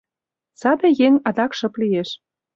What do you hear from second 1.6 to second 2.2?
лиеш.